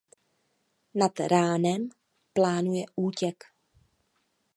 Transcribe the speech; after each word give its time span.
Nad 0.93 1.19
ránem 1.19 1.89
plánuje 2.33 2.83
útěk. 2.95 3.43